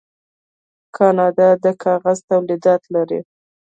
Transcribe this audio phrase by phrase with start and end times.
[0.97, 3.19] کاناډا د کاغذ تولیدات لري.